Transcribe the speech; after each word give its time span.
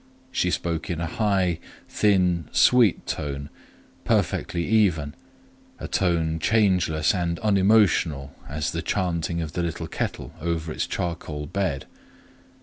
She 0.31 0.49
spoke 0.49 0.89
in 0.89 0.99
a 0.99 1.05
high 1.05 1.59
thin 1.87 2.45
sweet 2.51 3.05
tone, 3.05 3.49
perfectly 4.03 4.65
even,—a 4.65 5.87
tone 5.89 6.39
changeless 6.39 7.13
and 7.13 7.37
unemotional 7.41 8.33
as 8.49 8.71
the 8.71 8.81
chanting 8.81 9.43
of 9.43 9.53
the 9.53 9.61
little 9.61 9.85
kettle 9.85 10.31
over 10.41 10.71
its 10.71 10.87
charcoal 10.87 11.45
bed. 11.45 11.85